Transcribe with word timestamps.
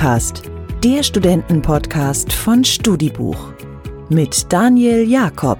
Studicast, 0.00 0.44
der 0.82 1.02
Studentenpodcast 1.02 2.32
von 2.32 2.64
Studibuch 2.64 3.52
mit 4.08 4.50
Daniel 4.50 5.06
Jakob. 5.06 5.58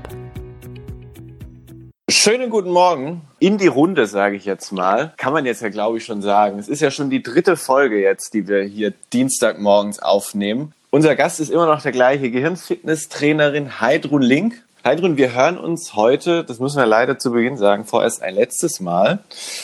Schönen 2.09 2.48
guten 2.48 2.71
Morgen 2.71 3.21
in 3.39 3.58
die 3.58 3.66
Runde, 3.66 4.07
sage 4.07 4.36
ich 4.36 4.46
jetzt 4.46 4.72
mal. 4.72 5.12
Kann 5.18 5.34
man 5.34 5.45
jetzt 5.45 5.61
ja, 5.61 5.68
glaube 5.68 5.98
ich, 5.98 6.07
schon 6.07 6.22
sagen. 6.22 6.58
Es 6.58 6.68
ist 6.68 6.80
ja 6.80 6.90
schon 6.90 7.11
die 7.11 7.22
dritte 7.22 7.58
Folge 7.58 8.00
jetzt, 8.00 8.32
die 8.32 8.48
wir 8.48 8.62
hier 8.62 8.95
Dienstagmorgens 9.12 9.98
aufnehmen. 9.98 10.72
Unser 10.88 11.16
Gast 11.16 11.38
ist 11.41 11.50
immer 11.50 11.66
noch 11.66 11.82
der 11.82 11.93
gleiche 11.93 12.30
Gehirnfitness-Trainerin 12.30 13.79
Heidrun 13.82 14.22
Link. 14.22 14.62
Heidrun, 14.82 15.18
wir 15.18 15.34
hören 15.34 15.59
uns 15.59 15.95
heute, 15.95 16.45
das 16.45 16.61
müssen 16.61 16.79
wir 16.79 16.86
leider 16.86 17.18
zu 17.18 17.32
Beginn 17.32 17.58
sagen, 17.58 17.85
vorerst 17.85 18.22
ein 18.22 18.36
letztes 18.36 18.80
Mal, 18.80 19.18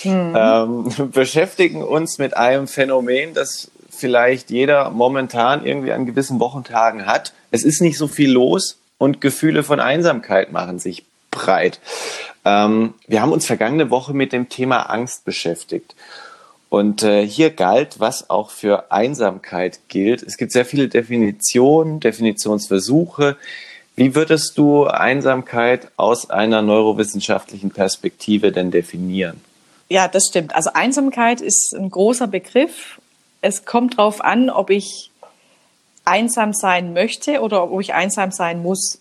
mhm. 0.05 0.35
ähm, 0.37 0.93
beschäftigen 1.13 1.83
uns 1.83 2.19
mit 2.19 2.37
einem 2.37 2.66
Phänomen, 2.66 3.33
das 3.33 3.71
vielleicht 3.97 4.51
jeder 4.51 4.91
momentan 4.91 5.65
irgendwie 5.65 5.93
an 5.93 6.07
gewissen 6.07 6.41
Wochentagen 6.41 7.07
hat. 7.07 7.33
Es 7.51 7.65
ist 7.65 7.81
nicht 7.81 7.99
so 7.99 8.09
viel 8.09 8.31
los 8.31 8.79
und 8.99 9.21
Gefühle 9.21 9.63
von 9.63 9.81
Einsamkeit 9.81 10.53
machen 10.53 10.79
sich 10.79 11.05
breit. 11.31 11.81
Ähm, 12.45 12.95
wir 13.07 13.21
haben 13.21 13.33
uns 13.33 13.47
vergangene 13.47 13.91
Woche 13.91 14.15
mit 14.15 14.33
dem 14.33 14.49
Thema 14.49 14.83
Angst 14.83 15.25
beschäftigt. 15.25 15.95
Und 16.69 17.03
äh, 17.03 17.27
hier 17.27 17.51
galt, 17.51 18.01
was 18.01 18.29
auch 18.29 18.51
für 18.51 18.91
Einsamkeit 18.91 19.81
gilt. 19.89 20.23
Es 20.23 20.37
gibt 20.37 20.53
sehr 20.53 20.65
viele 20.65 20.89
Definitionen, 20.89 22.01
Definitionsversuche. 22.01 23.37
Wie 23.95 24.15
würdest 24.15 24.59
du 24.59 24.85
Einsamkeit 24.85 25.89
aus 25.97 26.29
einer 26.29 26.63
neurowissenschaftlichen 26.63 27.71
Perspektive 27.71 28.53
denn 28.53 28.71
definieren? 28.71 29.41
Ja, 29.88 30.09
das 30.09 30.25
stimmt. 30.29 30.55
Also 30.55 30.71
Einsamkeit 30.75 31.41
ist 31.41 31.75
ein 31.75 31.91
großer 31.91 32.27
Begriff. 32.27 33.01
Es 33.47 33.65
kommt 33.65 33.97
darauf 33.97 34.25
an, 34.25 34.51
ob 34.51 34.71
ich 34.71 35.13
einsam 36.05 36.52
sein 36.52 36.93
möchte 36.93 37.41
oder 37.41 37.71
ob 37.71 37.80
ich 37.80 37.95
einsam 37.95 38.33
sein 38.33 38.61
muss. 38.61 39.01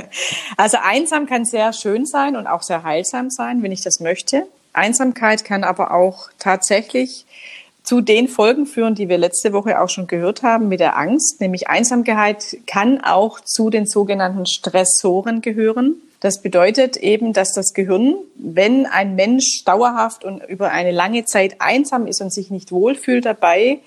also 0.56 0.78
einsam 0.82 1.26
kann 1.26 1.44
sehr 1.44 1.72
schön 1.72 2.04
sein 2.04 2.34
und 2.34 2.48
auch 2.48 2.62
sehr 2.62 2.82
heilsam 2.82 3.30
sein, 3.30 3.62
wenn 3.62 3.70
ich 3.70 3.82
das 3.82 4.00
möchte. 4.00 4.48
Einsamkeit 4.72 5.44
kann 5.44 5.62
aber 5.62 5.94
auch 5.94 6.28
tatsächlich 6.40 7.24
zu 7.84 8.00
den 8.00 8.26
Folgen 8.26 8.66
führen, 8.66 8.96
die 8.96 9.08
wir 9.08 9.16
letzte 9.18 9.52
Woche 9.52 9.80
auch 9.80 9.88
schon 9.88 10.08
gehört 10.08 10.42
haben 10.42 10.66
mit 10.66 10.80
der 10.80 10.96
Angst, 10.96 11.40
nämlich 11.40 11.68
Einsamkeit 11.68 12.56
kann 12.66 13.00
auch 13.00 13.38
zu 13.38 13.70
den 13.70 13.86
sogenannten 13.86 14.46
Stressoren 14.46 15.40
gehören. 15.40 15.94
Das 16.24 16.40
bedeutet 16.40 16.96
eben, 16.96 17.34
dass 17.34 17.52
das 17.52 17.74
Gehirn, 17.74 18.14
wenn 18.34 18.86
ein 18.86 19.14
Mensch 19.14 19.62
dauerhaft 19.66 20.24
und 20.24 20.42
über 20.44 20.70
eine 20.70 20.90
lange 20.90 21.26
Zeit 21.26 21.56
einsam 21.58 22.06
ist 22.06 22.22
und 22.22 22.32
sich 22.32 22.50
nicht 22.50 22.72
wohlfühlt 22.72 23.26
dabei, 23.26 23.80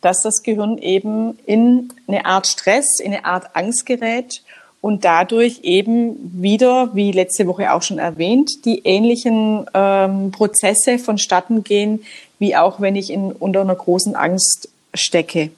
dass 0.00 0.22
das 0.22 0.42
Gehirn 0.42 0.78
eben 0.78 1.38
in 1.44 1.90
eine 2.08 2.24
Art 2.24 2.46
Stress, 2.46 2.98
in 2.98 3.12
eine 3.12 3.26
Art 3.26 3.54
Angst 3.54 3.84
gerät 3.84 4.42
und 4.80 5.04
dadurch 5.04 5.64
eben 5.64 6.16
wieder, 6.42 6.94
wie 6.94 7.12
letzte 7.12 7.46
Woche 7.46 7.70
auch 7.74 7.82
schon 7.82 7.98
erwähnt, 7.98 8.64
die 8.64 8.78
ähnlichen 8.86 9.66
ähm, 9.74 10.30
Prozesse 10.30 10.98
vonstatten 10.98 11.62
gehen, 11.62 12.06
wie 12.38 12.56
auch 12.56 12.80
wenn 12.80 12.96
ich 12.96 13.10
in, 13.10 13.32
unter 13.32 13.60
einer 13.60 13.74
großen 13.76 14.16
Angst 14.16 14.70
stecke. 14.94 15.50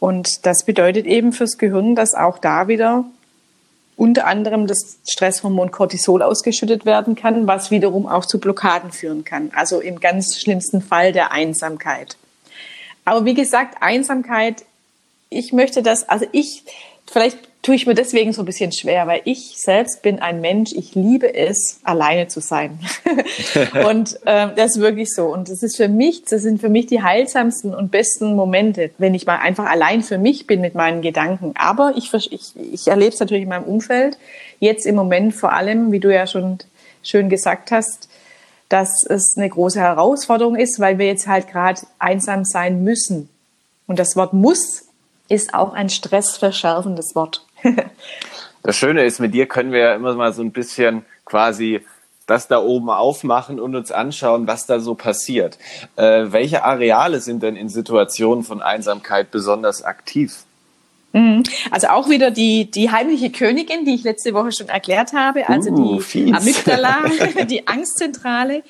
Und 0.00 0.46
das 0.46 0.64
bedeutet 0.64 1.04
eben 1.04 1.34
fürs 1.34 1.58
Gehirn, 1.58 1.94
dass 1.94 2.14
auch 2.14 2.38
da 2.38 2.66
wieder 2.66 3.04
unter 3.96 4.26
anderem 4.26 4.66
das 4.66 4.98
Stresshormon 5.06 5.70
Cortisol 5.70 6.22
ausgeschüttet 6.22 6.84
werden 6.84 7.14
kann, 7.14 7.46
was 7.46 7.70
wiederum 7.70 8.06
auch 8.06 8.26
zu 8.26 8.38
Blockaden 8.38 8.92
führen 8.92 9.24
kann. 9.24 9.50
Also 9.54 9.80
im 9.80 10.00
ganz 10.00 10.38
schlimmsten 10.38 10.82
Fall 10.82 11.12
der 11.12 11.32
Einsamkeit. 11.32 12.16
Aber 13.04 13.24
wie 13.24 13.34
gesagt, 13.34 13.76
Einsamkeit, 13.80 14.64
ich 15.30 15.52
möchte 15.52 15.82
das, 15.82 16.08
also 16.08 16.26
ich, 16.32 16.64
vielleicht 17.06 17.38
tue 17.66 17.74
ich 17.74 17.84
mir 17.84 17.94
deswegen 17.94 18.32
so 18.32 18.42
ein 18.42 18.44
bisschen 18.44 18.70
schwer, 18.70 19.08
weil 19.08 19.22
ich 19.24 19.56
selbst 19.56 20.00
bin 20.00 20.20
ein 20.20 20.40
Mensch, 20.40 20.70
ich 20.72 20.94
liebe 20.94 21.34
es, 21.34 21.80
alleine 21.82 22.28
zu 22.28 22.40
sein. 22.40 22.78
und 23.88 24.20
äh, 24.24 24.54
das 24.54 24.76
ist 24.76 24.80
wirklich 24.80 25.12
so. 25.12 25.26
Und 25.26 25.48
das 25.48 25.64
ist 25.64 25.76
für 25.76 25.88
mich, 25.88 26.22
das 26.22 26.42
sind 26.42 26.60
für 26.60 26.68
mich 26.68 26.86
die 26.86 27.02
heilsamsten 27.02 27.74
und 27.74 27.90
besten 27.90 28.36
Momente, 28.36 28.92
wenn 28.98 29.14
ich 29.14 29.26
mal 29.26 29.38
einfach 29.38 29.66
allein 29.66 30.04
für 30.04 30.16
mich 30.16 30.46
bin 30.46 30.60
mit 30.60 30.76
meinen 30.76 31.02
Gedanken. 31.02 31.54
Aber 31.56 31.94
ich, 31.96 32.14
ich, 32.14 32.52
ich 32.54 32.86
erlebe 32.86 33.12
es 33.12 33.18
natürlich 33.18 33.42
in 33.42 33.48
meinem 33.48 33.64
Umfeld. 33.64 34.16
Jetzt 34.60 34.86
im 34.86 34.94
Moment 34.94 35.34
vor 35.34 35.52
allem, 35.52 35.90
wie 35.90 35.98
du 35.98 36.14
ja 36.14 36.28
schon 36.28 36.58
schön 37.02 37.28
gesagt 37.28 37.72
hast, 37.72 38.08
dass 38.68 39.04
es 39.04 39.34
eine 39.36 39.48
große 39.48 39.80
Herausforderung 39.80 40.54
ist, 40.54 40.78
weil 40.78 40.98
wir 40.98 41.06
jetzt 41.06 41.26
halt 41.26 41.48
gerade 41.48 41.80
einsam 41.98 42.44
sein 42.44 42.84
müssen. 42.84 43.28
Und 43.88 43.98
das 43.98 44.14
Wort 44.14 44.34
muss 44.34 44.84
ist 45.28 45.52
auch 45.52 45.72
ein 45.72 45.88
stressverschärfendes 45.88 47.16
Wort. 47.16 47.45
das 48.62 48.76
Schöne 48.76 49.04
ist, 49.04 49.20
mit 49.20 49.34
dir 49.34 49.46
können 49.46 49.72
wir 49.72 49.80
ja 49.80 49.94
immer 49.94 50.14
mal 50.14 50.32
so 50.32 50.42
ein 50.42 50.52
bisschen 50.52 51.04
quasi 51.24 51.80
das 52.26 52.48
da 52.48 52.58
oben 52.58 52.90
aufmachen 52.90 53.60
und 53.60 53.76
uns 53.76 53.92
anschauen, 53.92 54.46
was 54.46 54.66
da 54.66 54.80
so 54.80 54.94
passiert. 54.94 55.58
Äh, 55.94 56.32
welche 56.32 56.64
Areale 56.64 57.20
sind 57.20 57.42
denn 57.42 57.56
in 57.56 57.68
Situationen 57.68 58.42
von 58.42 58.62
Einsamkeit 58.62 59.30
besonders 59.30 59.84
aktiv? 59.84 60.44
Mhm. 61.12 61.44
Also 61.70 61.88
auch 61.88 62.10
wieder 62.10 62.30
die, 62.30 62.70
die 62.70 62.90
heimliche 62.90 63.30
Königin, 63.30 63.84
die 63.84 63.94
ich 63.94 64.02
letzte 64.02 64.34
Woche 64.34 64.52
schon 64.52 64.68
erklärt 64.68 65.12
habe, 65.12 65.48
also 65.48 65.70
uh, 65.70 65.96
die 65.96 66.02
fies. 66.02 66.36
Amygdala, 66.36 67.04
die 67.48 67.66
Angstzentrale 67.66 68.62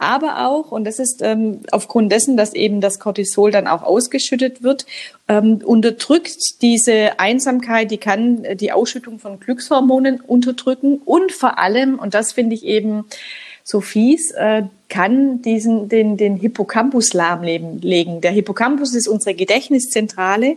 aber 0.00 0.48
auch, 0.48 0.72
und 0.72 0.84
das 0.84 0.98
ist 0.98 1.20
ähm, 1.20 1.60
aufgrund 1.72 2.10
dessen, 2.10 2.36
dass 2.36 2.54
eben 2.54 2.80
das 2.80 2.98
Cortisol 2.98 3.50
dann 3.50 3.66
auch 3.66 3.82
ausgeschüttet 3.82 4.62
wird, 4.62 4.86
ähm, 5.28 5.60
unterdrückt 5.62 6.62
diese 6.62 7.20
Einsamkeit, 7.20 7.90
die 7.90 7.98
kann 7.98 8.44
äh, 8.44 8.56
die 8.56 8.72
Ausschüttung 8.72 9.18
von 9.18 9.38
Glückshormonen 9.38 10.20
unterdrücken 10.20 11.02
und 11.04 11.32
vor 11.32 11.58
allem, 11.58 11.98
und 11.98 12.14
das 12.14 12.32
finde 12.32 12.54
ich 12.54 12.64
eben 12.64 13.04
so 13.62 13.82
fies, 13.82 14.30
äh, 14.32 14.62
kann 14.88 15.42
diesen, 15.42 15.90
den, 15.90 16.16
den 16.16 16.36
Hippocampus 16.36 17.12
lahmlegen. 17.12 18.22
Der 18.22 18.30
Hippocampus 18.30 18.94
ist 18.94 19.06
unsere 19.06 19.34
Gedächtniszentrale 19.34 20.56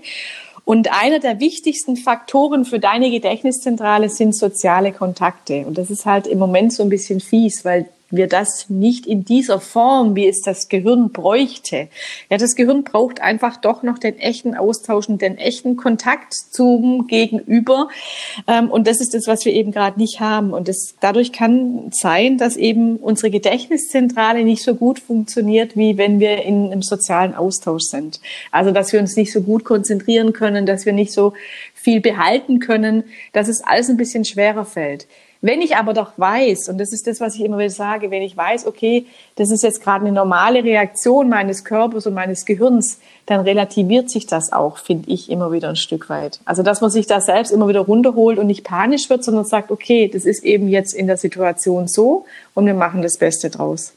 und 0.66 0.92
einer 0.94 1.20
der 1.20 1.42
wichtigsten 1.42 1.98
Faktoren 1.98 2.64
für 2.64 2.80
deine 2.80 3.12
Gedächtniszentrale 3.12 4.08
sind 4.08 4.36
soziale 4.36 4.94
Kontakte. 4.94 5.66
Und 5.66 5.78
das 5.78 5.90
ist 5.90 6.06
halt 6.06 6.28
im 6.28 6.40
Moment 6.40 6.72
so 6.72 6.84
ein 6.84 6.90
bisschen 6.90 7.20
fies, 7.20 7.66
weil 7.66 7.88
wir 8.16 8.28
das 8.28 8.70
nicht 8.70 9.06
in 9.06 9.26
dieser 9.26 9.60
Form, 9.60 10.16
wie 10.16 10.28
es 10.28 10.42
das 10.42 10.70
Gehirn 10.70 11.12
bräuchte. 11.12 11.88
Ja, 12.30 12.38
das 12.38 12.56
Gehirn 12.56 12.84
braucht 12.84 13.22
einfach 13.22 13.58
doch 13.58 13.84
noch 13.84 13.98
den 13.98 14.20
echten 14.20 14.56
Austausch 14.56 15.10
und 15.10 15.22
den 15.22 15.38
echten 15.38 15.78
Kontakt 15.78 16.34
zum 16.34 17.08
Gegenüber. 17.08 17.90
Ähm, 18.48 18.70
und 18.70 18.88
das 18.88 19.02
ist 19.02 19.14
das, 19.14 19.28
was 19.28 19.46
wir 19.46 19.54
eben 19.54 19.72
gerade 19.72 20.00
nicht 20.00 20.20
haben. 20.20 20.54
Und 20.54 20.68
das, 20.68 20.96
dadurch 21.02 21.32
kann 21.32 21.92
sein, 21.92 22.38
dass 22.38 22.56
eben 22.56 22.98
unsere 22.98 23.32
Gedächtniszentrale 23.32 24.44
nicht 24.44 24.64
so 24.64 24.76
gut 24.76 25.00
funktioniert, 25.00 25.76
wie 25.76 25.98
wenn 25.98 26.20
wir 26.20 26.44
in 26.44 26.72
einem 26.72 26.84
sozialen 26.84 27.34
Austausch 27.34 27.84
sind. 27.84 28.22
Also, 28.52 28.72
dass 28.72 28.94
wir 28.94 29.00
uns 29.00 29.16
nicht 29.16 29.32
so 29.32 29.42
gut 29.42 29.64
konzentrieren 29.64 30.34
können, 30.34 30.66
dass 30.66 30.86
wir 30.86 30.94
nicht 30.94 31.12
so 31.12 31.34
viel 31.74 32.00
behalten 32.00 32.60
können, 32.60 33.04
dass 33.32 33.48
es 33.48 33.64
alles 33.64 33.90
ein 33.90 33.98
bisschen 33.98 34.24
schwerer 34.24 34.66
fällt. 34.66 35.08
Wenn 35.46 35.62
ich 35.62 35.76
aber 35.76 35.94
doch 35.94 36.14
weiß, 36.16 36.70
und 36.70 36.78
das 36.78 36.94
ist 36.94 37.06
das, 37.06 37.20
was 37.20 37.36
ich 37.36 37.42
immer 37.42 37.58
wieder 37.58 37.70
sage, 37.70 38.12
wenn 38.12 38.22
ich 38.22 38.38
weiß, 38.38 38.66
okay, 38.66 39.08
das 39.36 39.52
ist 39.52 39.62
jetzt 39.62 39.84
gerade 39.84 40.06
eine 40.06 40.14
normale 40.14 40.64
Reaktion 40.64 41.28
meines 41.28 41.66
Körpers 41.66 42.08
und 42.08 42.14
meines 42.14 42.46
Gehirns, 42.46 43.02
dann 43.26 43.42
relativiert 43.42 44.10
sich 44.10 44.26
das 44.26 44.54
auch, 44.54 44.78
finde 44.78 45.12
ich, 45.12 45.30
immer 45.30 45.52
wieder 45.52 45.68
ein 45.68 45.76
Stück 45.76 46.10
weit. 46.10 46.40
Also, 46.46 46.64
dass 46.64 46.80
man 46.80 46.92
sich 46.92 47.08
da 47.08 47.20
selbst 47.20 47.52
immer 47.52 47.68
wieder 47.68 47.82
runterholt 47.82 48.40
und 48.40 48.48
nicht 48.48 48.64
panisch 48.64 49.10
wird, 49.10 49.26
sondern 49.26 49.44
sagt, 49.44 49.70
okay, 49.70 50.08
das 50.08 50.24
ist 50.24 50.46
eben 50.46 50.70
jetzt 50.70 50.94
in 50.94 51.08
der 51.08 51.18
Situation 51.18 51.90
so 51.90 52.26
und 52.54 52.66
wir 52.66 52.74
machen 52.74 53.02
das 53.02 53.18
Beste 53.18 53.50
draus. 53.50 53.92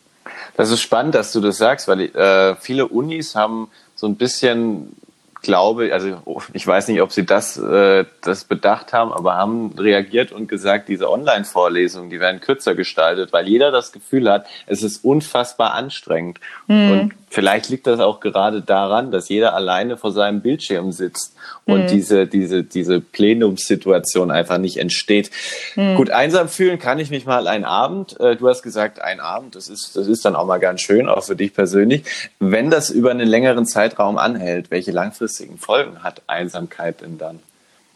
Das 0.57 0.73
ist 0.73 0.81
spannend, 0.81 1.15
dass 1.15 1.31
du 1.31 1.41
das 1.41 1.59
sagst, 1.59 1.87
weil 1.87 2.01
äh, 2.17 2.57
viele 2.57 2.89
Unis 2.89 3.37
haben 3.37 3.69
so 3.95 4.09
ein 4.09 4.17
bisschen 4.17 4.97
glaube, 5.47 5.93
also 5.93 6.21
ich 6.53 6.67
weiß 6.67 6.89
nicht, 6.89 7.01
ob 7.01 7.13
sie 7.13 7.25
das, 7.25 7.57
äh, 7.57 8.05
das 8.21 8.45
bedacht 8.45 8.93
haben, 8.93 9.13
aber 9.13 9.37
haben 9.37 9.73
reagiert 9.79 10.33
und 10.33 10.49
gesagt, 10.49 10.89
diese 10.89 11.11
Online-Vorlesungen, 11.11 12.11
die 12.11 12.21
werden 12.21 12.41
kürzer 12.41 12.75
gestaltet, 12.75 13.33
weil 13.33 13.49
jeder 13.49 13.71
das 13.71 13.93
Gefühl 13.93 14.31
hat, 14.31 14.47
es 14.67 14.83
ist 14.83 15.05
unfassbar 15.05 15.73
anstrengend. 15.73 16.41
Mhm. 16.67 16.91
Und 16.91 17.13
vielleicht 17.29 17.69
liegt 17.69 17.87
das 17.87 18.01
auch 18.01 18.21
gerade 18.21 18.63
daran, 18.63 19.11
dass 19.11 19.29
jeder 19.29 19.55
alleine 19.55 19.97
vor 19.97 20.13
seinem 20.13 20.41
Bildschirm 20.41 20.93
sitzt 20.93 21.35
und 21.65 21.85
mhm. 21.85 21.87
diese, 21.89 22.27
diese, 22.27 22.65
diese 22.65 23.01
Plenumssituation 23.01 24.31
einfach 24.31 24.59
nicht 24.59 24.79
entsteht. 24.79 25.31
Mhm. 25.75 25.97
Gut, 25.97 26.11
einsam 26.11 26.49
fühlen 26.49 26.79
kann 26.79 26.99
ich 26.99 27.11
mich 27.11 27.27
mal 27.27 27.47
einen 27.47 27.65
Abend. 27.65 28.19
Äh, 28.21 28.37
du 28.37 28.49
hast 28.49 28.63
gesagt, 28.63 29.01
ein 29.01 29.21
Abend, 29.21 29.55
das 29.55 29.69
ist, 29.69 29.97
das 29.97 30.07
ist 30.07 30.25
dann 30.25 30.37
auch 30.37 30.47
mal 30.47 30.59
ganz 30.59 30.81
schön, 30.81 31.09
auch 31.09 31.25
für 31.25 31.37
dich 31.37 31.53
persönlich. 31.55 32.05
Wenn 32.39 32.71
das 32.71 32.91
über 32.91 33.11
einen 33.11 33.29
längeren 33.29 33.67
Zeitraum 33.67 34.19
anhält, 34.19 34.71
welche 34.71 34.93
langfristigen 34.93 35.59
Folgen 35.59 36.03
hat 36.03 36.23
Einsamkeit 36.27 37.01
denn 37.01 37.19
dann? 37.19 37.41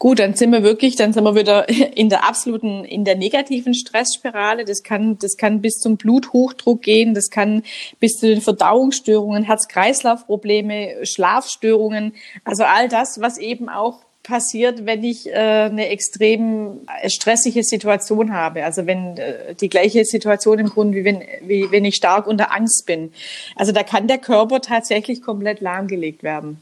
Gut, 0.01 0.17
dann 0.17 0.33
sind 0.33 0.49
wir 0.49 0.63
wirklich, 0.63 0.95
dann 0.95 1.13
sind 1.13 1.25
wir 1.25 1.35
wieder 1.35 1.69
in 1.95 2.09
der 2.09 2.27
absoluten, 2.27 2.85
in 2.85 3.05
der 3.05 3.15
negativen 3.15 3.75
Stressspirale. 3.75 4.65
Das 4.65 4.81
kann, 4.81 5.19
das 5.19 5.37
kann 5.37 5.61
bis 5.61 5.75
zum 5.75 5.97
Bluthochdruck 5.97 6.81
gehen, 6.81 7.13
das 7.13 7.29
kann 7.29 7.61
bis 7.99 8.13
zu 8.13 8.25
den 8.25 8.41
Verdauungsstörungen, 8.41 9.43
Herz-Kreislauf-Probleme, 9.43 11.05
Schlafstörungen. 11.05 12.15
Also 12.43 12.63
all 12.63 12.87
das, 12.89 13.21
was 13.21 13.37
eben 13.37 13.69
auch 13.69 13.99
passiert, 14.23 14.87
wenn 14.87 15.03
ich 15.03 15.29
äh, 15.29 15.35
eine 15.35 15.89
extrem 15.89 16.79
stressige 17.05 17.63
Situation 17.63 18.33
habe. 18.33 18.65
Also 18.65 18.87
wenn 18.87 19.17
äh, 19.17 19.53
die 19.53 19.69
gleiche 19.69 20.03
Situation 20.03 20.57
im 20.57 20.69
Grunde 20.69 20.97
wie 20.97 21.05
wenn, 21.05 21.21
wie 21.43 21.69
wenn 21.69 21.85
ich 21.85 21.93
stark 21.93 22.25
unter 22.25 22.51
Angst 22.51 22.87
bin. 22.87 23.13
Also 23.55 23.71
da 23.71 23.83
kann 23.83 24.07
der 24.07 24.17
Körper 24.17 24.61
tatsächlich 24.61 25.21
komplett 25.21 25.61
lahmgelegt 25.61 26.23
werden. 26.23 26.59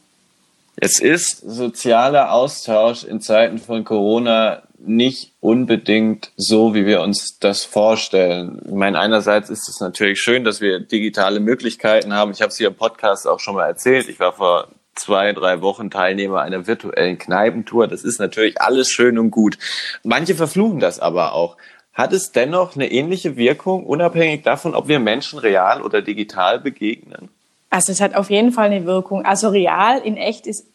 Es 0.81 1.01
ist 1.01 1.41
sozialer 1.41 2.31
Austausch 2.31 3.03
in 3.03 3.19
Zeiten 3.19 3.57
von 3.57 3.83
Corona 3.83 4.63
nicht 4.77 5.33
unbedingt 5.41 6.31
so, 6.37 6.73
wie 6.73 6.85
wir 6.85 7.01
uns 7.01 7.37
das 7.37 7.65
vorstellen. 7.65 8.61
Ich 8.65 8.71
meine, 8.71 8.97
einerseits 8.97 9.49
ist 9.49 9.67
es 9.67 9.81
natürlich 9.81 10.21
schön, 10.21 10.45
dass 10.45 10.61
wir 10.61 10.79
digitale 10.79 11.41
Möglichkeiten 11.41 12.13
haben. 12.13 12.31
Ich 12.31 12.41
habe 12.41 12.51
es 12.51 12.57
hier 12.57 12.69
im 12.69 12.75
Podcast 12.75 13.27
auch 13.27 13.41
schon 13.41 13.55
mal 13.55 13.67
erzählt. 13.67 14.07
Ich 14.07 14.21
war 14.21 14.31
vor 14.31 14.69
zwei, 14.95 15.33
drei 15.33 15.61
Wochen 15.61 15.91
Teilnehmer 15.91 16.39
einer 16.43 16.65
virtuellen 16.65 17.17
Kneipentour. 17.17 17.89
Das 17.89 18.05
ist 18.05 18.17
natürlich 18.17 18.61
alles 18.61 18.89
schön 18.89 19.19
und 19.19 19.31
gut. 19.31 19.57
Manche 20.03 20.33
verfluchen 20.33 20.79
das 20.79 20.99
aber 21.01 21.33
auch. 21.33 21.57
Hat 21.91 22.13
es 22.13 22.31
dennoch 22.31 22.77
eine 22.77 22.89
ähnliche 22.89 23.35
Wirkung, 23.35 23.85
unabhängig 23.85 24.43
davon, 24.43 24.75
ob 24.75 24.87
wir 24.87 24.99
Menschen 24.99 25.39
real 25.39 25.81
oder 25.81 26.01
digital 26.01 26.57
begegnen? 26.61 27.27
Also 27.69 27.91
es 27.91 28.01
hat 28.01 28.15
auf 28.15 28.29
jeden 28.29 28.51
Fall 28.51 28.67
eine 28.67 28.85
Wirkung. 28.85 29.25
Also 29.25 29.49
real 29.49 29.99
in 29.99 30.17
echt 30.17 30.47
ist 30.47 30.65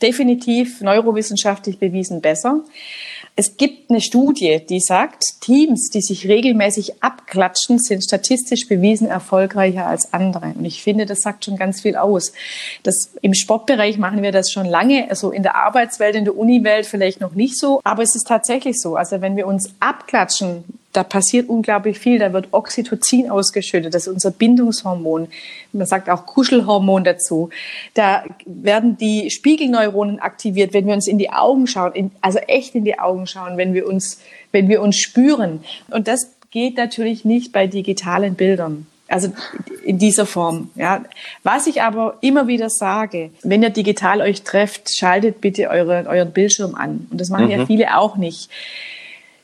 definitiv 0.00 0.80
neurowissenschaftlich 0.80 1.78
bewiesen 1.78 2.20
besser. 2.20 2.60
Es 3.34 3.56
gibt 3.56 3.90
eine 3.90 4.02
Studie, 4.02 4.60
die 4.68 4.80
sagt, 4.80 5.24
Teams, 5.40 5.88
die 5.88 6.02
sich 6.02 6.28
regelmäßig 6.28 7.02
abklatschen, 7.02 7.78
sind 7.78 8.04
statistisch 8.04 8.68
bewiesen 8.68 9.06
erfolgreicher 9.06 9.86
als 9.86 10.12
andere. 10.12 10.52
Und 10.58 10.66
ich 10.66 10.82
finde, 10.82 11.06
das 11.06 11.22
sagt 11.22 11.46
schon 11.46 11.56
ganz 11.56 11.80
viel 11.80 11.96
aus. 11.96 12.32
Das, 12.82 13.10
Im 13.22 13.32
Sportbereich 13.32 13.96
machen 13.96 14.22
wir 14.22 14.32
das 14.32 14.50
schon 14.50 14.66
lange, 14.66 15.08
also 15.08 15.30
in 15.30 15.42
der 15.42 15.54
Arbeitswelt, 15.54 16.14
in 16.14 16.24
der 16.24 16.36
Uniwelt 16.36 16.84
vielleicht 16.84 17.22
noch 17.22 17.32
nicht 17.32 17.58
so, 17.58 17.80
aber 17.84 18.02
es 18.02 18.14
ist 18.14 18.26
tatsächlich 18.26 18.78
so. 18.78 18.96
Also 18.96 19.22
wenn 19.22 19.36
wir 19.36 19.46
uns 19.46 19.70
abklatschen, 19.80 20.64
da 20.92 21.02
passiert 21.04 21.48
unglaublich 21.48 21.98
viel. 21.98 22.18
Da 22.18 22.32
wird 22.32 22.48
Oxytocin 22.52 23.30
ausgeschüttet, 23.30 23.94
das 23.94 24.06
ist 24.06 24.12
unser 24.12 24.30
Bindungshormon. 24.30 25.28
Man 25.72 25.86
sagt 25.86 26.10
auch 26.10 26.26
Kuschelhormon 26.26 27.04
dazu. 27.04 27.50
Da 27.94 28.24
werden 28.44 28.96
die 28.96 29.30
Spiegelneuronen 29.30 30.20
aktiviert, 30.20 30.74
wenn 30.74 30.86
wir 30.86 30.94
uns 30.94 31.08
in 31.08 31.18
die 31.18 31.30
Augen 31.30 31.66
schauen, 31.66 32.10
also 32.20 32.38
echt 32.38 32.74
in 32.74 32.84
die 32.84 32.98
Augen 32.98 33.26
schauen, 33.26 33.56
wenn 33.56 33.74
wir 33.74 33.86
uns, 33.86 34.20
wenn 34.52 34.68
wir 34.68 34.82
uns 34.82 34.96
spüren. 34.96 35.64
Und 35.90 36.08
das 36.08 36.32
geht 36.50 36.76
natürlich 36.76 37.24
nicht 37.24 37.52
bei 37.52 37.66
digitalen 37.66 38.34
Bildern. 38.34 38.86
Also 39.08 39.30
in 39.84 39.98
dieser 39.98 40.24
Form. 40.24 40.70
Ja. 40.74 41.04
Was 41.42 41.66
ich 41.66 41.82
aber 41.82 42.16
immer 42.22 42.46
wieder 42.46 42.70
sage, 42.70 43.30
wenn 43.42 43.62
ihr 43.62 43.68
digital 43.68 44.22
euch 44.22 44.42
trefft, 44.42 44.94
schaltet 44.96 45.42
bitte 45.42 45.68
eure, 45.68 46.06
euren 46.08 46.32
Bildschirm 46.32 46.74
an. 46.74 47.06
Und 47.10 47.20
das 47.20 47.28
machen 47.28 47.46
mhm. 47.46 47.50
ja 47.50 47.66
viele 47.66 47.98
auch 47.98 48.16
nicht 48.16 48.48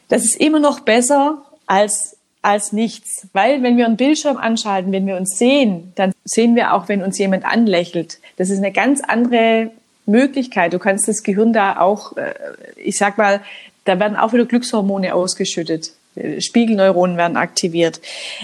das 0.08 0.24
ist 0.24 0.40
immer 0.40 0.58
noch 0.58 0.80
besser 0.80 1.42
als 1.66 2.18
als 2.42 2.72
nichts. 2.72 3.26
Weil 3.32 3.62
wenn 3.62 3.76
wir 3.76 3.86
einen 3.86 3.96
Bildschirm 3.96 4.36
anschalten, 4.36 4.92
wenn 4.92 5.06
wir 5.06 5.16
uns 5.16 5.38
sehen, 5.38 5.92
dann 5.96 6.12
sehen 6.24 6.54
wir 6.54 6.72
auch, 6.72 6.88
wenn 6.88 7.02
uns 7.02 7.18
jemand 7.18 7.44
anlächelt. 7.44 8.18
Das 8.36 8.50
ist 8.50 8.58
eine 8.58 8.72
ganz 8.72 9.00
andere 9.00 9.70
Möglichkeit. 10.06 10.72
Du 10.72 10.78
kannst 10.78 11.08
das 11.08 11.22
Gehirn 11.22 11.52
da 11.52 11.78
auch, 11.78 12.16
äh, 12.16 12.34
ich 12.76 12.96
sag 12.96 13.18
mal, 13.18 13.40
da 13.84 13.98
werden 13.98 14.16
auch 14.16 14.32
wieder 14.32 14.44
Glückshormone 14.44 15.14
ausgeschüttet. 15.14 15.92
Spiegelneuronen 16.40 17.16
werden 17.16 17.36
aktiviert. 17.36 18.00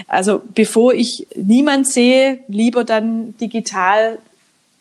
Also 0.07 0.41
bevor 0.53 0.93
ich 0.93 1.27
niemand 1.35 1.87
sehe, 1.87 2.39
lieber 2.47 2.83
dann 2.85 3.35
digital 3.37 4.19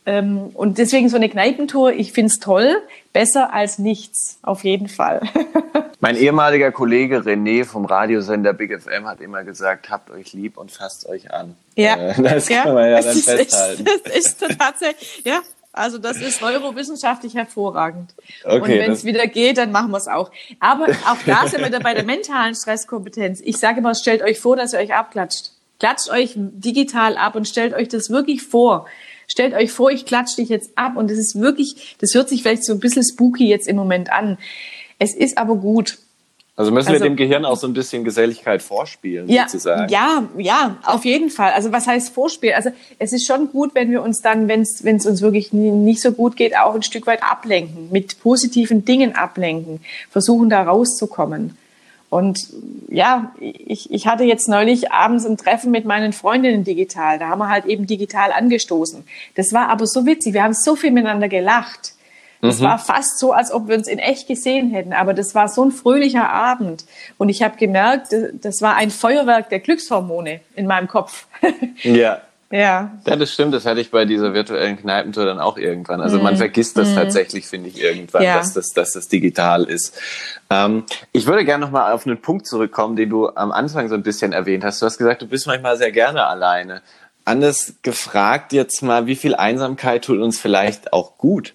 ähm, 0.07 0.51
und 0.55 0.79
deswegen 0.79 1.09
so 1.09 1.17
eine 1.17 1.29
Kneipentour, 1.29 1.93
ich 1.93 2.13
find's 2.13 2.39
toll, 2.39 2.77
besser 3.13 3.55
als 3.55 3.79
nichts, 3.79 4.39
auf 4.43 4.65
jeden 4.65 4.89
Fall. 4.89 5.23
mein 6.01 6.17
ehemaliger 6.17 6.73
Kollege 6.73 7.21
René 7.21 7.65
vom 7.65 7.87
Radiosender 7.87 8.53
Big 8.53 8.79
FM 8.79 9.07
hat 9.07 9.21
immer 9.21 9.45
gesagt, 9.45 9.89
habt 9.89 10.11
euch 10.11 10.35
lieb 10.35 10.59
und 10.59 10.71
fasst 10.71 11.09
euch 11.09 11.33
an. 11.33 11.57
Ja, 11.77 11.97
äh, 11.97 12.15
das 12.23 12.49
ja. 12.49 12.65
kann 12.65 12.75
man 12.75 12.91
ja 12.91 13.01
dann 13.01 13.17
ist, 13.17 13.31
festhalten. 13.31 13.85
Das 13.85 13.95
ist, 14.15 14.43
das 14.43 14.51
ist 14.51 14.59
tatsächlich, 14.59 15.23
ja, 15.25 15.41
also 15.73 15.99
das 15.99 16.19
ist 16.19 16.41
neurowissenschaftlich 16.41 17.35
hervorragend. 17.35 18.15
Okay, 18.45 18.61
und 18.61 18.69
wenn 18.69 18.93
es 18.93 19.05
wieder 19.05 19.27
geht, 19.27 19.59
dann 19.59 19.73
machen 19.73 19.91
wir 19.91 19.99
es 19.99 20.07
auch. 20.07 20.31
Aber 20.61 20.85
auch 20.85 21.17
da 21.27 21.49
sind 21.49 21.61
wir 21.61 21.67
wieder 21.67 21.81
bei 21.81 21.95
der 21.95 22.05
mentalen 22.05 22.55
Stresskompetenz. 22.55 23.41
Ich 23.43 23.57
sage 23.57 23.79
immer, 23.79 23.95
stellt 23.95 24.23
euch 24.23 24.39
vor, 24.39 24.57
dass 24.57 24.73
ihr 24.73 24.79
euch 24.79 24.95
abklatscht. 24.95 25.51
Klatscht 25.81 26.11
euch 26.11 26.35
digital 26.37 27.17
ab 27.17 27.35
und 27.35 27.49
stellt 27.49 27.75
euch 27.75 27.89
das 27.89 28.09
wirklich 28.09 28.43
vor. 28.43 28.87
Stellt 29.27 29.55
euch 29.55 29.73
vor, 29.73 29.91
ich 29.91 30.07
klatsche 30.07 30.37
dich 30.37 30.49
jetzt 30.49 30.77
ab 30.77 30.97
und 30.97 31.11
das 31.11 31.19
ist 31.19 31.39
wirklich, 31.41 31.97
das 32.01 32.15
hört 32.15 32.29
sich 32.29 32.43
vielleicht 32.43 32.65
so 32.65 32.73
ein 32.73 32.81
bisschen 32.81 33.03
spooky 33.05 33.49
jetzt 33.49 33.69
im 33.69 33.77
Moment 33.77 34.13
an. 34.13 34.39
Es 34.99 35.15
ist 35.15 35.39
aber 35.39 35.57
gut. 35.57 35.99
Also 36.57 36.71
müssen 36.71 36.91
also, 36.91 37.03
wir 37.03 37.11
dem 37.11 37.17
Gehirn 37.17 37.45
auch 37.45 37.57
so 37.57 37.67
ein 37.67 37.73
bisschen 37.73 38.05
Geselligkeit 38.05 38.63
vorspielen, 38.63 39.29
ja, 39.29 39.49
sozusagen. 39.49 39.93
Ja, 39.93 40.23
ja, 40.39 40.77
auf 40.85 41.05
jeden 41.05 41.31
Fall. 41.31 41.53
Also 41.53 41.73
was 41.73 41.89
heißt 41.89 42.15
Vorspielen? 42.15 42.55
Also 42.55 42.71
es 43.01 43.13
ist 43.13 43.27
schon 43.27 43.51
gut, 43.51 43.75
wenn 43.75 43.91
wir 43.91 44.03
uns 44.03 44.21
dann, 44.21 44.47
wenn 44.47 44.61
es 44.61 44.81
uns 44.83 45.21
wirklich 45.21 45.53
nicht 45.53 46.01
so 46.01 46.13
gut 46.13 46.37
geht, 46.37 46.57
auch 46.57 46.77
ein 46.77 46.85
Stück 46.85 47.09
weit 47.09 47.25
ablenken, 47.25 47.89
mit 47.91 48.21
positiven 48.21 48.85
Dingen 48.85 49.17
ablenken, 49.17 49.81
versuchen 50.11 50.49
da 50.49 50.63
rauszukommen. 50.63 51.57
Und 52.15 52.47
ja, 52.91 53.33
ich, 53.41 53.91
ich 53.91 54.07
hatte 54.07 54.23
jetzt 54.23 54.49
neulich 54.49 54.93
abends 54.93 55.27
ein 55.27 55.37
Treffen 55.37 55.73
mit 55.73 55.85
meinen 55.85 56.13
Freundinnen 56.13 56.63
digital. 56.63 57.19
Da 57.19 57.29
haben 57.29 57.41
wir 57.41 57.49
halt 57.49 57.65
eben 57.65 57.89
digital 57.89 58.31
angestoßen. 58.31 59.03
Das 59.35 59.53
war 59.53 59.69
aber 59.69 59.85
so 59.89 60.07
witzig. 60.07 60.33
Wir 60.33 60.45
haben 60.45 60.55
so 60.55 60.77
viel 60.77 60.93
miteinander 60.93 61.29
gelacht. 61.29 61.95
Das 62.41 62.61
mhm. 62.61 62.67
war 62.67 62.79
fast 62.79 63.19
so, 63.19 63.33
als 63.33 63.51
ob 63.51 63.67
wir 63.67 63.77
uns 63.77 63.89
in 63.89 63.99
echt 63.99 64.29
gesehen 64.29 64.71
hätten. 64.71 64.93
Aber 64.93 65.13
das 65.13 65.35
war 65.35 65.49
so 65.49 65.65
ein 65.65 65.73
fröhlicher 65.73 66.31
Abend. 66.31 66.85
Und 67.19 67.31
ich 67.31 67.43
habe 67.43 67.57
gemerkt, 67.57 68.15
das 68.35 68.63
war 68.63 68.77
ein 68.77 68.93
Feuerwerk 68.93 69.49
der 69.49 69.59
Glückshormone 69.59 70.39
in 70.55 70.69
meinem 70.69 70.87
Kopf. 70.87 71.27
Ja. 71.83 72.21
Ja. 72.55 72.93
Ja, 73.05 73.17
das 73.17 73.33
stimmt. 73.33 73.53
Das 73.53 73.67
hatte 73.67 73.81
ich 73.81 73.91
bei 73.91 74.05
dieser 74.05 74.33
virtuellen 74.33 74.77
Kneipentour 74.77 75.25
dann 75.25 75.41
auch 75.41 75.59
irgendwann. 75.59 76.01
Also 76.01 76.21
man 76.21 76.35
mhm. 76.35 76.39
vergisst 76.39 76.79
das 76.79 76.91
mhm. 76.91 76.95
tatsächlich, 76.95 77.49
finde 77.49 77.69
ich, 77.69 77.83
irgendwann, 77.83 78.23
ja. 78.23 78.37
dass, 78.37 78.53
das, 78.53 78.69
dass 78.69 78.93
das 78.93 79.09
digital 79.09 79.65
ist. 79.65 80.01
Ähm, 80.51 80.85
ich 81.11 81.27
würde 81.27 81.45
gerne 81.45 81.65
nochmal 81.65 81.91
auf 81.91 82.07
einen 82.07 82.23
Punkt 82.23 82.47
zurückkommen, 82.47 82.95
den 82.95 83.11
du 83.11 83.29
am 83.29 83.51
Anfang 83.51 83.89
so 83.89 83.97
ein 83.97 84.05
bisschen 84.05 84.33
erwähnt 84.33 84.63
hast. 84.63 84.81
Du 84.81 84.87
hast 84.87 84.99
gesagt, 84.99 85.23
du 85.23 85.27
bist 85.27 85.49
manchmal 85.49 85.77
sehr 85.77 85.91
gerne 85.91 86.29
alleine. 86.29 86.81
Anders 87.25 87.75
gefragt 87.83 88.53
jetzt 88.53 88.83
mal, 88.83 89.09
wie 89.09 89.17
viel 89.17 89.35
Einsamkeit 89.35 90.05
tut 90.05 90.21
uns 90.21 90.39
vielleicht 90.39 90.93
auch 90.93 91.19
gut? 91.19 91.55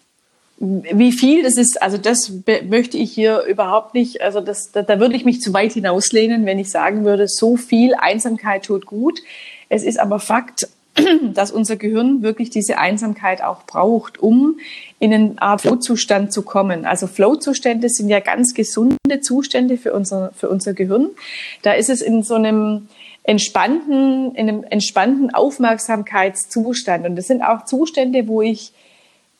Wie 0.58 1.13
viel 1.13 1.44
das 1.44 1.56
ist, 1.56 1.82
also 1.82 1.98
das 1.98 2.29
möchte 2.68 2.98
ich 2.98 3.13
hier 3.13 3.44
überhaupt 3.44 3.94
nicht, 3.94 4.22
also 4.22 4.41
das, 4.41 4.74
da, 4.74 4.82
da 4.82 5.00
würde 5.00 5.15
ich 5.15 5.24
mich 5.24 5.39
zu 5.39 5.53
weit 5.53 5.72
hinauslehnen, 5.72 6.46
wenn 6.46 6.60
ich 6.60 6.70
sagen 6.70 7.06
würde, 7.06 7.29
so 7.29 7.56
viel 7.56 7.94
Einsamkeit 7.94 8.65
tut 8.65 8.86
gut. 8.86 9.22
Es 9.70 9.84
ist 9.84 9.98
aber 9.98 10.20
Fakt, 10.20 10.68
dass 11.34 11.51
unser 11.51 11.75
Gehirn 11.75 12.22
wirklich 12.22 12.50
diese 12.50 12.77
Einsamkeit 12.77 13.43
auch 13.43 13.63
braucht, 13.63 14.19
um 14.19 14.60
in 15.00 15.13
eine 15.13 15.36
Art 15.41 15.62
Flow-Zustand 15.62 16.34
zu 16.34 16.41
kommen. 16.41 16.86
Also 16.86 17.08
Flow-Zustände 17.08 17.89
sind 17.89 18.10
ja 18.10 18.19
ganz 18.19 18.53
gesunde 18.53 19.22
Zustände 19.22 19.77
für 19.77 19.93
unser, 19.93 20.31
für 20.36 20.50
unser 20.50 20.74
Gehirn. 20.74 21.10
Da 21.62 21.74
ist 21.74 21.89
es 21.89 22.01
in 22.01 22.24
so 22.24 22.36
einem 22.36 22.88
entspannten, 23.24 24.34
in 24.36 24.50
einem 24.50 24.63
entspannten 24.63 25.34
Aufmerksamkeitszustand. 25.34 27.05
Und 27.05 27.15
das 27.15 27.27
sind 27.27 27.41
auch 27.41 27.65
Zustände, 27.65 28.27
wo 28.27 28.41
ich 28.41 28.74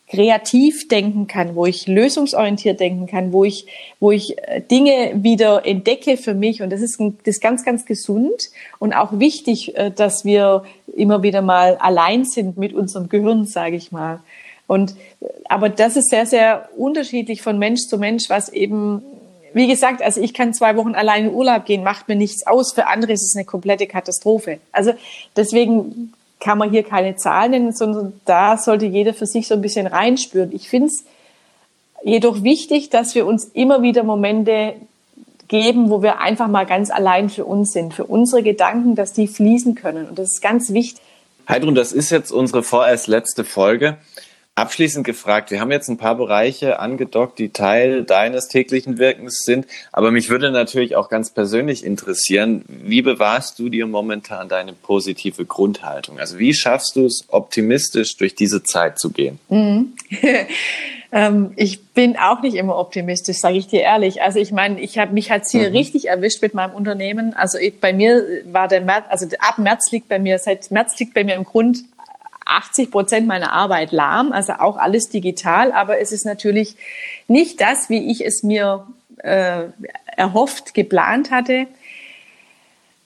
kreativ 0.10 0.88
denken 0.88 1.28
kann, 1.28 1.56
wo 1.56 1.66
ich 1.66 1.88
lösungsorientiert 1.88 2.80
denken 2.80 3.06
kann, 3.06 3.32
wo 3.32 3.44
ich, 3.44 3.68
wo 4.00 4.12
ich 4.12 4.38
äh, 4.40 4.62
Dinge 4.62 5.12
wieder 5.16 5.66
entdecke 5.66 6.18
für 6.18 6.34
mich. 6.34 6.62
Und 6.62 6.72
das 6.72 6.82
ist, 6.82 7.00
das 7.00 7.36
ist 7.36 7.42
ganz, 7.42 7.64
ganz 7.64 7.86
gesund 7.86 8.50
und 8.80 8.94
auch 8.94 9.20
wichtig, 9.20 9.78
äh, 9.78 9.92
dass 9.92 10.26
wir 10.26 10.64
immer 10.96 11.22
wieder 11.22 11.42
mal 11.42 11.78
allein 11.78 12.26
sind 12.26 12.58
mit 12.58 12.74
unserem 12.74 13.08
Gehirn, 13.08 13.46
sage 13.46 13.76
ich 13.76 13.92
mal. 13.92 14.20
Und, 14.66 14.96
äh, 15.22 15.26
aber 15.46 15.70
das 15.70 15.96
ist 15.96 16.10
sehr, 16.10 16.26
sehr 16.26 16.70
unterschiedlich 16.76 17.44
von 17.44 17.60
Mensch 17.60 17.82
zu 17.88 18.00
Mensch, 18.00 18.30
was 18.30 18.50
eben 18.50 19.04
wie 19.52 19.66
gesagt, 19.66 20.04
also 20.04 20.22
ich 20.22 20.36
kann 20.36 20.54
zwei 20.54 20.76
Wochen 20.76 20.94
allein 20.94 21.26
in 21.26 21.34
Urlaub 21.34 21.66
gehen, 21.66 21.84
macht 21.84 22.08
mir 22.08 22.16
nichts 22.16 22.46
aus. 22.46 22.72
Für 22.74 22.86
andere 22.86 23.14
ist 23.14 23.24
es 23.24 23.36
eine 23.36 23.46
komplette 23.46 23.88
Katastrophe. 23.88 24.60
Also 24.72 24.94
deswegen 25.36 26.14
kann 26.40 26.58
man 26.58 26.72
hier 26.72 26.84
keine 26.84 27.16
Zahlen 27.16 27.52
nennen, 27.52 27.72
sondern 27.74 28.20
da 28.26 28.58
sollte 28.58 28.86
jeder 28.86 29.14
für 29.14 29.26
sich 29.26 29.48
so 29.48 29.56
ein 29.56 29.62
bisschen 29.62 29.88
reinspüren. 29.88 30.52
Ich 30.54 30.70
finde 30.70 30.88
es 30.88 31.04
jedoch 32.04 32.44
wichtig, 32.44 32.90
dass 32.90 33.14
wir 33.16 33.26
uns 33.26 33.46
immer 33.46 33.82
wieder 33.82 34.04
Momente 34.04 34.76
geben, 35.50 35.90
wo 35.90 36.02
wir 36.02 36.20
einfach 36.20 36.48
mal 36.48 36.66
ganz 36.66 36.92
allein 36.92 37.30
für 37.30 37.44
uns 37.44 37.74
sind, 37.74 37.94
für 37.94 38.06
unsere 38.06 38.44
Gedanken, 38.44 38.96
dass 38.96 39.14
die 39.14 39.28
fließen 39.28 39.76
können. 39.76 40.08
Und 40.08 40.18
das 40.18 40.34
ist 40.34 40.42
ganz 40.42 40.72
wichtig. 40.72 41.02
Heidrun, 41.48 41.76
das 41.76 41.92
ist 41.92 42.12
jetzt 42.12 42.32
unsere 42.32 42.64
vorerst 42.64 43.08
letzte 43.08 43.44
Folge. 43.44 43.98
Abschließend 44.60 45.06
gefragt, 45.06 45.52
wir 45.52 45.62
haben 45.62 45.72
jetzt 45.72 45.88
ein 45.88 45.96
paar 45.96 46.16
Bereiche 46.16 46.80
angedockt, 46.80 47.40
die 47.40 47.48
Teil 47.48 48.04
deines 48.04 48.50
täglichen 48.50 48.98
Wirkens 48.98 49.40
sind, 49.46 49.66
aber 49.94 50.12
mich 50.12 50.28
würde 50.28 50.52
natürlich 50.52 50.98
auch 50.98 51.08
ganz 51.08 51.30
persönlich 51.30 51.86
interessieren, 51.86 52.66
wie 52.68 53.02
bewahrst 53.02 53.58
du 53.58 53.70
dir 53.70 53.88
momentan 53.88 54.50
deine 54.50 54.74
positive 54.74 55.46
Grundhaltung? 55.46 56.20
Also 56.20 56.40
wie 56.40 56.54
schaffst 56.54 56.98
du 56.98 57.06
es, 57.06 57.24
optimistisch 57.30 58.18
durch 58.18 58.36
diese 58.36 58.62
Zeit 58.62 59.00
zu 59.00 59.12
gehen? 59.12 59.40
Mhm. 59.48 59.94
ähm, 61.14 61.54
ich 61.56 61.82
bin 61.94 62.18
auch 62.18 62.42
nicht 62.42 62.56
immer 62.56 62.78
optimistisch, 62.78 63.38
sage 63.38 63.60
ich 63.60 63.68
dir 63.68 63.84
ehrlich. 63.84 64.22
Also 64.22 64.40
ich 64.40 64.52
meine, 64.52 64.82
ich 64.82 64.98
habe 64.98 65.14
mich 65.14 65.32
hat's 65.32 65.52
hier 65.52 65.70
mhm. 65.70 65.76
richtig 65.78 66.10
erwischt 66.10 66.42
mit 66.42 66.54
meinem 66.54 66.74
Unternehmen. 66.74 67.34
Also 67.34 67.58
ich, 67.58 67.80
bei 67.80 67.94
mir 67.94 68.26
war 68.52 68.68
der 68.68 68.82
März, 68.82 69.06
also 69.08 69.26
ab 69.40 69.58
März 69.58 69.90
liegt 69.94 70.10
bei 70.10 70.20
mir, 70.20 70.38
seit 70.38 70.70
März 70.70 71.00
liegt 71.00 71.14
bei 71.14 71.24
mir 71.24 71.36
im 71.36 71.46
Grund 71.46 71.86
80 72.50 72.92
Prozent 72.92 73.28
meiner 73.28 73.54
Arbeit 73.54 73.92
lahm, 73.92 74.32
also 74.32 74.54
auch 74.54 74.78
alles 74.78 75.10
digital, 75.10 75.72
aber 75.72 76.00
es 76.00 76.12
ist 76.12 76.26
natürlich 76.26 76.76
nicht 77.28 77.62
das, 77.62 77.90
wie 77.90 78.12
ich 78.12 78.26
es 78.26 78.44
mir 78.44 78.88
äh, 79.18 79.66
erhofft, 80.18 80.74
geplant 80.74 81.32
hatte. 81.32 81.68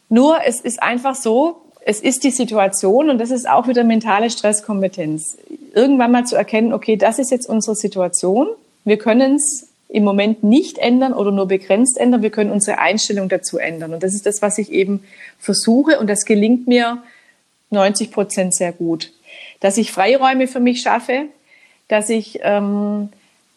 Nur 0.09 0.39
es 0.45 0.61
ist 0.61 0.81
einfach 0.81 1.15
so, 1.15 1.61
es 1.85 1.99
ist 1.99 2.23
die 2.23 2.31
Situation 2.31 3.09
und 3.09 3.17
das 3.17 3.31
ist 3.31 3.47
auch 3.49 3.67
wieder 3.67 3.83
mentale 3.83 4.29
Stresskompetenz. 4.29 5.37
Irgendwann 5.73 6.11
mal 6.11 6.25
zu 6.25 6.35
erkennen, 6.35 6.71
okay, 6.71 6.95
das 6.95 7.19
ist 7.19 7.31
jetzt 7.31 7.47
unsere 7.47 7.75
Situation. 7.75 8.47
Wir 8.85 8.97
können 8.97 9.35
es 9.35 9.67
im 9.89 10.03
Moment 10.03 10.43
nicht 10.43 10.77
ändern 10.77 11.13
oder 11.13 11.31
nur 11.31 11.47
begrenzt 11.47 11.97
ändern. 11.97 12.21
Wir 12.21 12.29
können 12.29 12.51
unsere 12.51 12.79
Einstellung 12.79 13.27
dazu 13.27 13.57
ändern. 13.57 13.93
Und 13.93 14.01
das 14.01 14.13
ist 14.13 14.25
das, 14.25 14.41
was 14.41 14.57
ich 14.57 14.71
eben 14.71 15.03
versuche 15.39 15.99
und 15.99 16.07
das 16.09 16.25
gelingt 16.25 16.67
mir 16.67 17.03
90 17.69 18.11
Prozent 18.11 18.55
sehr 18.55 18.71
gut 18.71 19.11
dass 19.63 19.77
ich 19.77 19.93
Freiräume 19.93 20.47
für 20.47 20.59
mich 20.59 20.81
schaffe, 20.81 21.27
dass 21.87 22.09
ich, 22.09 22.39
ähm, 22.43 23.07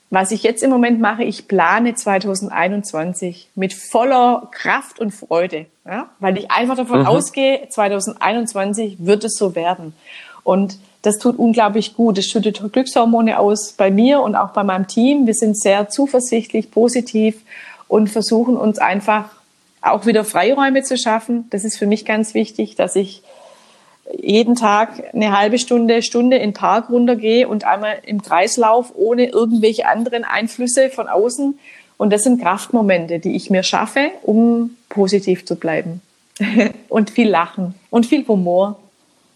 was 0.08 0.30
ich 0.30 0.44
jetzt 0.44 0.62
im 0.62 0.70
Moment 0.70 1.00
mache, 1.00 1.24
ich 1.24 1.48
plane 1.48 1.96
2021 1.96 3.48
mit 3.56 3.74
voller 3.74 4.48
Kraft 4.52 5.00
und 5.00 5.10
Freude, 5.10 5.66
ja? 5.84 6.08
weil 6.20 6.38
ich 6.38 6.48
einfach 6.52 6.76
davon 6.76 7.00
mhm. 7.00 7.06
ausgehe, 7.06 7.68
2021 7.68 8.98
wird 9.00 9.24
es 9.24 9.34
so 9.34 9.56
werden. 9.56 9.94
Und 10.44 10.78
das 11.02 11.18
tut 11.18 11.40
unglaublich 11.40 11.96
gut. 11.96 12.18
Es 12.18 12.26
schüttet 12.26 12.62
Glückshormone 12.72 13.40
aus 13.40 13.72
bei 13.72 13.90
mir 13.90 14.20
und 14.20 14.36
auch 14.36 14.50
bei 14.50 14.62
meinem 14.62 14.86
Team. 14.86 15.26
Wir 15.26 15.34
sind 15.34 15.58
sehr 15.58 15.88
zuversichtlich, 15.88 16.70
positiv 16.70 17.42
und 17.88 18.10
versuchen 18.10 18.56
uns 18.56 18.78
einfach 18.78 19.24
auch 19.82 20.06
wieder 20.06 20.24
Freiräume 20.24 20.84
zu 20.84 20.96
schaffen. 20.96 21.46
Das 21.50 21.64
ist 21.64 21.76
für 21.76 21.88
mich 21.88 22.04
ganz 22.04 22.32
wichtig, 22.32 22.76
dass 22.76 22.94
ich 22.94 23.22
jeden 24.12 24.54
Tag 24.54 25.02
eine 25.12 25.36
halbe 25.36 25.58
Stunde, 25.58 26.02
Stunde 26.02 26.36
in 26.36 26.50
den 26.50 26.54
Park 26.54 26.90
runtergehe 26.90 27.48
und 27.48 27.64
einmal 27.64 27.98
im 28.04 28.22
Kreislauf 28.22 28.92
ohne 28.94 29.26
irgendwelche 29.26 29.86
anderen 29.86 30.24
Einflüsse 30.24 30.90
von 30.90 31.08
außen. 31.08 31.58
Und 31.96 32.12
das 32.12 32.24
sind 32.24 32.40
Kraftmomente, 32.40 33.18
die 33.18 33.36
ich 33.36 33.50
mir 33.50 33.62
schaffe, 33.62 34.10
um 34.22 34.76
positiv 34.88 35.44
zu 35.44 35.56
bleiben. 35.56 36.02
und 36.88 37.10
viel 37.10 37.28
Lachen 37.28 37.74
und 37.90 38.06
viel 38.06 38.26
Humor. 38.28 38.78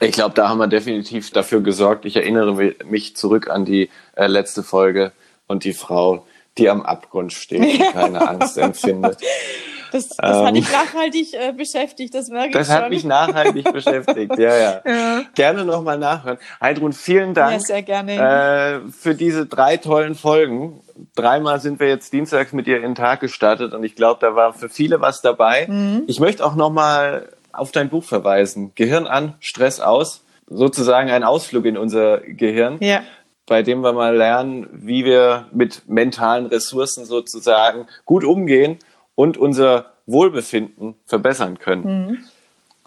Ich 0.00 0.12
glaube, 0.12 0.34
da 0.34 0.48
haben 0.48 0.58
wir 0.58 0.66
definitiv 0.66 1.30
dafür 1.30 1.60
gesorgt. 1.60 2.04
Ich 2.04 2.16
erinnere 2.16 2.74
mich 2.84 3.16
zurück 3.16 3.50
an 3.50 3.64
die 3.64 3.90
äh, 4.16 4.26
letzte 4.26 4.62
Folge 4.62 5.12
und 5.46 5.64
die 5.64 5.72
Frau, 5.72 6.26
die 6.58 6.68
am 6.68 6.82
Abgrund 6.82 7.32
steht 7.32 7.80
und 7.80 7.92
keine 7.92 8.28
Angst 8.28 8.56
empfindet. 8.58 9.18
Das, 9.92 10.08
das 10.08 10.36
ähm, 10.36 10.46
hat 10.46 10.56
dich 10.56 10.72
nachhaltig 10.72 11.34
äh, 11.34 11.52
beschäftigt, 11.52 12.14
das 12.14 12.28
merke 12.28 12.52
das 12.52 12.68
ich 12.68 12.72
schon. 12.72 12.76
Das 12.76 12.84
hat 12.84 12.90
mich 12.90 13.04
nachhaltig 13.04 13.64
beschäftigt, 13.72 14.38
ja, 14.38 14.56
ja. 14.56 14.82
ja. 14.84 15.22
Gerne 15.34 15.64
nochmal 15.64 15.98
nachhören. 15.98 16.38
Heidrun, 16.60 16.92
vielen 16.92 17.34
Dank 17.34 17.52
ja, 17.52 17.60
sehr 17.60 17.82
gerne. 17.82 18.82
Äh, 18.86 18.90
für 18.90 19.14
diese 19.14 19.46
drei 19.46 19.76
tollen 19.76 20.14
Folgen. 20.14 20.80
Dreimal 21.14 21.60
sind 21.60 21.80
wir 21.80 21.88
jetzt 21.88 22.12
dienstags 22.12 22.52
mit 22.52 22.66
dir 22.66 22.76
in 22.76 22.82
den 22.82 22.94
Tag 22.94 23.20
gestartet 23.20 23.72
und 23.72 23.84
ich 23.84 23.94
glaube, 23.94 24.20
da 24.20 24.34
war 24.34 24.52
für 24.52 24.68
viele 24.68 25.00
was 25.00 25.22
dabei. 25.22 25.66
Mhm. 25.66 26.04
Ich 26.06 26.20
möchte 26.20 26.44
auch 26.44 26.54
nochmal 26.54 27.28
auf 27.52 27.72
dein 27.72 27.88
Buch 27.88 28.04
verweisen. 28.04 28.72
Gehirn 28.74 29.06
an, 29.06 29.34
Stress 29.40 29.80
aus. 29.80 30.24
Sozusagen 30.46 31.10
ein 31.10 31.22
Ausflug 31.22 31.64
in 31.64 31.78
unser 31.78 32.18
Gehirn. 32.18 32.78
Ja 32.80 33.02
bei 33.50 33.64
dem 33.64 33.80
wir 33.80 33.92
mal 33.92 34.16
lernen, 34.16 34.68
wie 34.70 35.04
wir 35.04 35.46
mit 35.50 35.82
mentalen 35.88 36.46
Ressourcen 36.46 37.04
sozusagen 37.04 37.88
gut 38.04 38.22
umgehen 38.22 38.78
und 39.20 39.36
unser 39.36 39.92
Wohlbefinden 40.06 40.94
verbessern 41.04 41.58
können. 41.58 41.82
Mhm. 41.84 42.18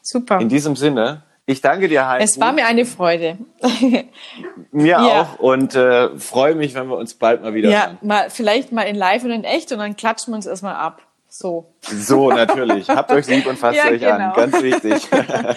Super. 0.02 0.40
In 0.40 0.50
diesem 0.50 0.76
Sinne, 0.76 1.22
ich 1.46 1.62
danke 1.62 1.88
dir, 1.88 2.08
Heidi. 2.08 2.24
Es 2.24 2.40
war 2.40 2.54
mir 2.54 2.66
eine 2.66 2.86
Freude. 2.86 3.38
mir 4.72 4.88
ja. 4.88 5.22
auch 5.22 5.38
und 5.38 5.76
äh, 5.76 6.18
freue 6.18 6.56
mich, 6.56 6.74
wenn 6.74 6.88
wir 6.88 6.98
uns 6.98 7.14
bald 7.14 7.44
mal 7.44 7.54
wieder 7.54 7.70
Ja, 7.70 7.86
hören. 7.86 7.98
mal, 8.02 8.30
vielleicht 8.32 8.72
mal 8.72 8.82
in 8.82 8.96
live 8.96 9.24
und 9.24 9.30
in 9.30 9.44
echt 9.44 9.72
und 9.72 9.78
dann 9.78 9.96
klatschen 9.96 10.34
wir 10.34 10.38
uns 10.38 10.48
erstmal 10.48 10.74
ab. 10.74 11.04
So. 11.30 11.72
So, 11.82 12.32
natürlich. 12.32 12.90
Habt 12.90 13.12
euch 13.12 13.28
lieb 13.28 13.46
und 13.46 13.60
fasst 13.60 13.78
ja, 13.78 13.92
euch 13.92 14.02
genau. 14.02 14.16
an. 14.16 14.34
Ganz 14.34 14.60
wichtig. 14.64 15.08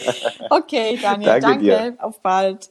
okay, 0.51 0.99
Daniel, 1.01 1.41
danke. 1.41 1.67
danke. 1.71 2.03
Auf 2.03 2.21
bald. 2.21 2.69